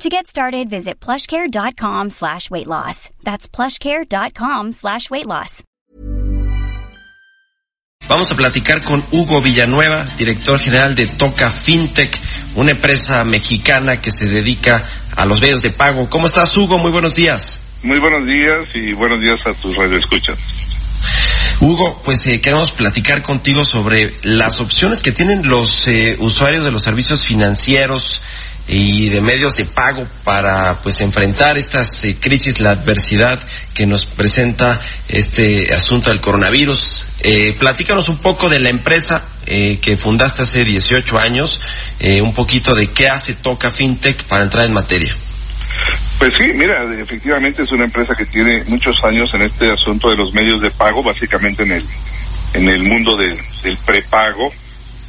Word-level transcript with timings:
To 0.00 0.08
get 0.08 0.26
started, 0.26 0.70
visit 0.70 0.98
plushcare.com 0.98 2.08
slash 2.08 2.50
weight 2.50 2.66
loss. 2.66 3.10
That's 3.22 3.46
plushcare.com 3.46 4.72
slash 4.72 5.10
weight 5.10 5.26
loss. 5.26 5.62
Vamos 8.08 8.32
a 8.32 8.34
platicar 8.34 8.82
con 8.82 9.04
Hugo 9.12 9.42
Villanueva, 9.42 10.06
director 10.16 10.58
general 10.58 10.94
de 10.94 11.06
Toca 11.06 11.50
FinTech, 11.50 12.18
una 12.54 12.70
empresa 12.70 13.24
mexicana 13.24 14.00
que 14.00 14.10
se 14.10 14.26
dedica 14.26 14.82
a 15.16 15.26
los 15.26 15.38
medios 15.42 15.60
de 15.60 15.70
pago. 15.70 16.08
¿Cómo 16.08 16.24
estás, 16.24 16.56
Hugo? 16.56 16.78
Muy 16.78 16.90
buenos 16.90 17.14
días. 17.14 17.60
Muy 17.82 17.98
buenos 17.98 18.26
días 18.26 18.74
y 18.74 18.94
buenos 18.94 19.20
días 19.20 19.40
a 19.44 19.52
tus 19.52 19.76
radioescuchas. 19.76 20.38
Hugo, 21.60 22.00
pues 22.02 22.26
eh, 22.26 22.40
queremos 22.40 22.70
platicar 22.70 23.20
contigo 23.20 23.66
sobre 23.66 24.14
las 24.22 24.62
opciones 24.62 25.02
que 25.02 25.12
tienen 25.12 25.46
los 25.46 25.86
eh, 25.88 26.16
usuarios 26.20 26.64
de 26.64 26.72
los 26.72 26.82
servicios 26.82 27.22
financieros 27.22 28.22
y 28.72 29.08
de 29.10 29.20
medios 29.20 29.56
de 29.56 29.64
pago 29.64 30.06
para 30.22 30.80
pues 30.80 31.00
enfrentar 31.00 31.58
estas 31.58 32.04
eh, 32.04 32.16
crisis, 32.20 32.60
la 32.60 32.70
adversidad 32.70 33.40
que 33.74 33.84
nos 33.84 34.06
presenta 34.06 34.80
este 35.08 35.74
asunto 35.74 36.10
del 36.10 36.20
coronavirus. 36.20 37.04
Eh, 37.18 37.56
platícanos 37.58 38.08
un 38.08 38.18
poco 38.18 38.48
de 38.48 38.60
la 38.60 38.68
empresa 38.68 39.26
eh, 39.44 39.78
que 39.78 39.96
fundaste 39.96 40.42
hace 40.42 40.64
18 40.64 41.18
años, 41.18 41.60
eh, 41.98 42.22
un 42.22 42.32
poquito 42.32 42.76
de 42.76 42.86
qué 42.86 43.08
hace 43.08 43.34
Toca 43.34 43.72
FinTech 43.72 44.22
para 44.24 44.44
entrar 44.44 44.66
en 44.66 44.72
materia. 44.72 45.16
Pues 46.20 46.32
sí, 46.38 46.44
mira, 46.54 46.84
efectivamente 46.96 47.62
es 47.62 47.72
una 47.72 47.84
empresa 47.84 48.14
que 48.14 48.26
tiene 48.26 48.62
muchos 48.68 48.94
años 49.04 49.34
en 49.34 49.42
este 49.42 49.72
asunto 49.72 50.10
de 50.10 50.16
los 50.16 50.32
medios 50.32 50.60
de 50.60 50.70
pago, 50.70 51.02
básicamente 51.02 51.64
en 51.64 51.72
el 51.72 51.84
en 52.52 52.68
el 52.68 52.82
mundo 52.82 53.16
del 53.16 53.38
prepago, 53.84 54.52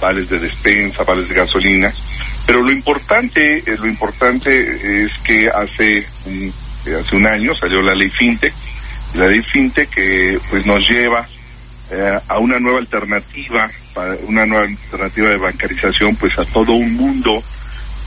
vales 0.00 0.28
de 0.28 0.38
despensa, 0.38 1.02
vales 1.02 1.28
de 1.28 1.34
gasolina. 1.34 1.92
Pero 2.48 2.62
lo 2.62 2.72
importante, 2.72 3.58
eh, 3.58 3.76
lo 3.78 3.86
importante 3.86 5.04
es 5.04 5.12
que 5.18 5.48
hace 5.54 6.06
un, 6.24 6.50
hace 6.98 7.14
un 7.14 7.26
año 7.26 7.54
salió 7.54 7.82
la 7.82 7.94
ley 7.94 8.08
FinTech, 8.08 8.54
la 9.16 9.26
ley 9.26 9.42
FinTech 9.42 9.90
que 9.90 10.40
pues 10.48 10.64
nos 10.64 10.82
lleva 10.88 11.28
eh, 11.90 12.18
a 12.26 12.38
una 12.38 12.58
nueva 12.58 12.78
alternativa, 12.78 13.70
una 14.22 14.46
nueva 14.46 14.64
alternativa 14.64 15.28
de 15.28 15.36
bancarización, 15.36 16.16
pues 16.16 16.38
a 16.38 16.46
todo 16.46 16.72
un 16.72 16.94
mundo 16.94 17.42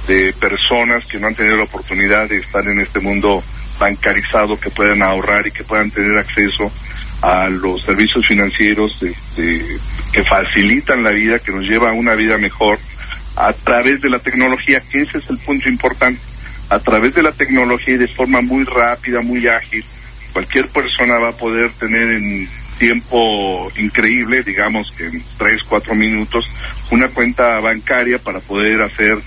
de 0.08 0.34
personas 0.34 1.06
que 1.06 1.20
no 1.20 1.28
han 1.28 1.36
tenido 1.36 1.58
la 1.58 1.66
oportunidad 1.66 2.28
de 2.28 2.38
estar 2.38 2.68
en 2.68 2.80
este 2.80 3.00
mundo 3.00 3.44
bancarizado, 3.80 4.60
que 4.60 4.72
puedan 4.72 5.04
ahorrar 5.04 5.46
y 5.46 5.52
que 5.52 5.64
puedan 5.64 5.92
tener 5.92 6.18
acceso 6.18 6.72
a 7.22 7.48
los 7.48 7.84
servicios 7.84 8.26
financieros 8.28 9.04
este, 9.04 9.78
que 10.12 10.24
facilitan 10.24 11.04
la 11.04 11.12
vida, 11.12 11.38
que 11.38 11.52
nos 11.52 11.68
lleva 11.68 11.92
a 11.92 11.94
una 11.94 12.16
vida 12.16 12.40
mejor 12.40 12.80
a 13.36 13.54
través 13.54 14.02
de 14.02 14.10
la 14.10 14.20
tecnología, 14.20 14.82
que 14.82 15.02
ese 15.02 15.18
es 15.18 15.30
el 15.30 15.38
punto 15.40 15.70
importante. 15.70 16.22
A 16.70 16.80
través 16.80 17.14
de 17.14 17.24
la 17.24 17.32
tecnología 17.32 17.96
y 17.96 17.98
de 17.98 18.08
forma 18.08 18.40
muy 18.42 18.64
rápida, 18.64 19.20
muy 19.22 19.48
ágil, 19.48 19.84
cualquier 20.32 20.68
persona 20.70 21.20
va 21.20 21.30
a 21.30 21.38
poder 21.38 21.72
tener 21.74 22.10
en 22.10 22.48
tiempo 22.80 23.72
increíble, 23.78 24.42
digamos 24.42 24.92
que 24.98 25.06
en 25.06 25.24
tres, 25.38 25.62
cuatro 25.68 25.94
minutos, 25.94 26.50
una 26.90 27.10
cuenta 27.10 27.60
bancaria 27.60 28.18
para 28.18 28.40
poder 28.40 28.82
hacer 28.82 29.20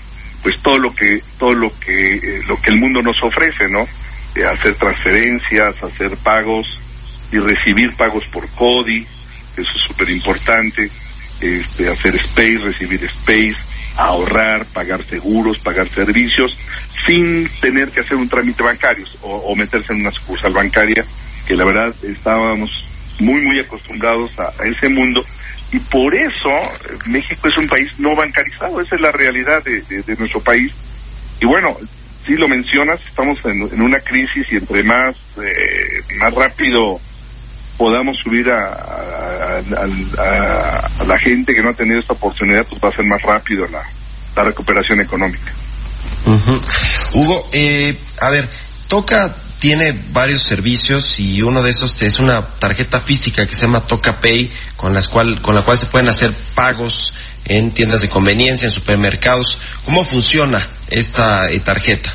pues 0.43 0.61
todo 0.61 0.77
lo 0.77 0.93
que 0.93 1.23
todo 1.39 1.53
lo 1.53 1.71
que 1.79 2.15
eh, 2.15 2.41
lo 2.47 2.59
que 2.61 2.71
el 2.71 2.79
mundo 2.79 3.01
nos 3.01 3.15
ofrece, 3.23 3.69
¿no? 3.69 3.87
Eh, 4.35 4.43
hacer 4.43 4.73
transferencias, 4.75 5.81
hacer 5.81 6.17
pagos 6.17 6.67
y 7.31 7.39
recibir 7.39 7.95
pagos 7.95 8.25
por 8.25 8.47
CODI, 8.49 9.07
eso 9.55 9.71
es 9.73 9.81
súper 9.87 10.09
importante, 10.09 10.91
este, 11.41 11.89
hacer 11.89 12.15
space, 12.15 12.59
recibir 12.59 13.03
space, 13.05 13.55
ahorrar, 13.97 14.65
pagar 14.67 15.03
seguros, 15.05 15.59
pagar 15.59 15.89
servicios, 15.89 16.57
sin 17.05 17.47
tener 17.61 17.89
que 17.89 18.01
hacer 18.01 18.17
un 18.17 18.27
trámite 18.27 18.63
bancario 18.63 19.05
o, 19.21 19.35
o 19.35 19.55
meterse 19.55 19.93
en 19.93 20.01
una 20.01 20.11
sucursal 20.11 20.53
bancaria, 20.53 21.05
que 21.45 21.55
la 21.55 21.65
verdad 21.65 21.93
estábamos 22.03 22.85
muy, 23.19 23.41
muy 23.41 23.59
acostumbrados 23.59 24.31
a, 24.39 24.51
ese 24.65 24.89
mundo 24.89 25.23
y 25.71 25.79
por 25.79 26.13
eso 26.15 26.49
eh, 26.49 26.97
México 27.07 27.47
es 27.47 27.57
un 27.57 27.67
país 27.67 27.91
no 27.97 28.15
bancarizado, 28.15 28.81
esa 28.81 28.95
es 28.95 29.01
la 29.01 29.11
realidad 29.11 29.63
de, 29.63 29.81
de, 29.81 30.15
nuestro 30.17 30.39
país. 30.41 30.71
Y 31.41 31.45
bueno, 31.45 31.77
si 32.25 32.35
lo 32.35 32.47
mencionas, 32.47 32.99
estamos 33.05 33.39
en, 33.45 33.61
en 33.73 33.81
una 33.81 33.99
crisis 33.99 34.45
y 34.51 34.57
entre 34.57 34.83
más, 34.83 35.15
eh, 35.41 36.01
más 36.19 36.33
rápido 36.33 36.99
podamos 37.77 38.17
subir 38.19 38.49
a, 38.51 39.34
a, 39.57 40.89
a, 40.99 41.03
la 41.03 41.19
gente 41.19 41.53
que 41.53 41.61
no 41.61 41.69
ha 41.69 41.73
tenido 41.73 41.99
esta 41.99 42.13
oportunidad, 42.13 42.65
pues 42.67 42.81
va 42.83 42.89
a 42.89 42.95
ser 42.95 43.05
más 43.05 43.21
rápido 43.21 43.67
la, 43.67 43.83
la 44.35 44.43
recuperación 44.43 45.01
económica. 45.01 45.51
Uh 46.25 46.33
-huh. 46.33 47.15
Hugo, 47.15 47.49
eh, 47.53 47.95
a 48.21 48.29
ver, 48.29 48.49
toca 48.87 49.35
tiene 49.59 49.95
varios 50.11 50.43
servicios 50.43 51.19
y 51.19 51.41
uno 51.41 51.63
de 51.63 51.71
esos 51.71 52.01
es 52.03 52.19
una 52.19 52.45
tarjeta 52.45 52.99
física 52.99 53.47
que 53.47 53.55
se 53.55 53.65
llama 53.65 53.87
Toca 53.87 54.19
Pay 54.19 54.51
con 54.75 54.93
las 54.93 55.07
cual 55.07 55.41
con 55.41 55.55
la 55.55 55.61
cual 55.61 55.77
se 55.77 55.87
pueden 55.87 56.09
hacer 56.09 56.31
pagos 56.53 57.13
en 57.45 57.71
tiendas 57.71 58.01
de 58.01 58.09
conveniencia, 58.09 58.65
en 58.65 58.71
supermercados. 58.71 59.59
¿Cómo 59.85 60.03
funciona 60.03 60.67
esta 60.89 61.49
eh, 61.49 61.59
tarjeta? 61.59 62.13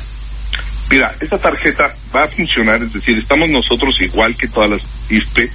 Mira, 0.89 1.15
esta 1.19 1.37
tarjeta 1.37 1.93
va 2.15 2.23
a 2.23 2.27
funcionar, 2.27 2.83
es 2.83 2.93
decir, 2.93 3.17
estamos 3.17 3.49
nosotros 3.49 3.95
igual 4.01 4.35
que 4.35 4.47
todas 4.47 4.71
las 4.71 4.81
ISPE 5.09 5.49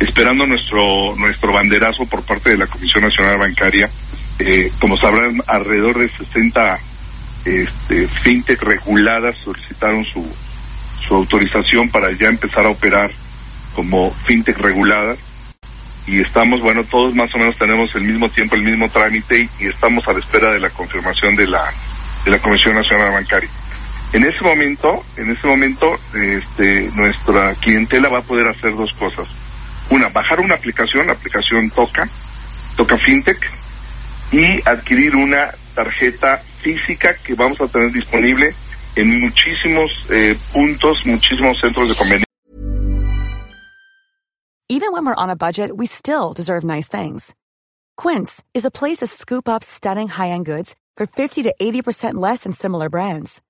esperando 0.00 0.46
nuestro 0.46 1.14
nuestro 1.16 1.52
banderazo 1.52 2.04
por 2.06 2.22
parte 2.22 2.50
de 2.50 2.58
la 2.58 2.66
Comisión 2.66 3.04
Nacional 3.04 3.38
Bancaria. 3.38 3.88
Eh, 4.38 4.72
como 4.80 4.96
sabrán, 4.96 5.40
alrededor 5.46 5.98
de 5.98 6.08
60 6.08 6.78
este, 7.44 8.08
fintech 8.08 8.60
reguladas 8.62 9.36
solicitaron 9.38 10.04
su 10.04 10.26
su 11.06 11.14
autorización 11.14 11.90
para 11.90 12.10
ya 12.12 12.28
empezar 12.28 12.66
a 12.66 12.70
operar 12.70 13.10
como 13.74 14.10
fintech 14.24 14.58
regulada 14.58 15.16
y 16.06 16.20
estamos, 16.20 16.60
bueno, 16.60 16.82
todos 16.84 17.14
más 17.14 17.34
o 17.34 17.38
menos 17.38 17.56
tenemos 17.56 17.94
el 17.94 18.02
mismo 18.02 18.28
tiempo, 18.28 18.56
el 18.56 18.62
mismo 18.62 18.88
trámite 18.90 19.48
y 19.58 19.66
estamos 19.66 20.06
a 20.06 20.12
la 20.12 20.18
espera 20.18 20.52
de 20.52 20.60
la 20.60 20.70
confirmación 20.70 21.34
de 21.36 21.46
la 21.46 21.72
de 22.24 22.30
la 22.30 22.38
Comisión 22.38 22.74
Nacional 22.74 23.12
Bancaria. 23.12 23.50
En 24.12 24.24
ese 24.24 24.42
momento, 24.42 25.04
en 25.16 25.30
ese 25.30 25.46
momento, 25.46 25.86
este, 26.14 26.90
nuestra 26.94 27.54
clientela 27.56 28.08
va 28.08 28.20
a 28.20 28.22
poder 28.22 28.48
hacer 28.48 28.74
dos 28.74 28.92
cosas. 28.94 29.26
Una, 29.90 30.08
bajar 30.08 30.40
una 30.40 30.54
aplicación, 30.54 31.06
la 31.06 31.12
aplicación 31.12 31.70
Toca, 31.70 32.08
Toca 32.76 32.96
FinTech, 32.96 33.50
y 34.32 34.60
adquirir 34.68 35.14
una 35.14 35.54
tarjeta 35.74 36.42
física 36.60 37.14
que 37.16 37.34
vamos 37.34 37.60
a 37.60 37.68
tener 37.68 37.92
disponible 37.92 38.54
en 38.96 39.20
muchísimos 39.20 40.06
eh, 40.10 40.36
puntos, 40.52 41.04
muchísimos 41.04 41.60
centros 41.60 41.88
de 41.88 41.94
conveniencia. 41.94 42.24
Even 44.68 44.92
when 44.92 45.04
we're 45.04 45.14
on 45.14 45.30
a 45.30 45.36
budget, 45.36 45.70
we 45.76 45.86
still 45.86 46.32
deserve 46.32 46.64
nice 46.64 46.88
things. 46.88 47.34
Quince 47.96 48.42
is 48.54 48.64
a 48.64 48.70
place 48.70 48.98
to 48.98 49.06
scoop 49.06 49.48
up 49.48 49.62
stunning 49.62 50.08
high-end 50.08 50.46
goods 50.46 50.74
for 50.96 51.06
50 51.06 51.42
to 51.44 51.54
80% 51.60 52.14
less 52.14 52.44
than 52.44 52.52
similar 52.52 52.88
brands. 52.88 53.40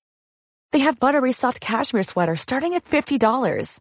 They 0.72 0.80
have 0.80 0.98
buttery 0.98 1.32
soft 1.32 1.60
cashmere 1.60 2.02
sweaters 2.02 2.40
starting 2.40 2.74
at 2.74 2.84
$50, 2.84 3.80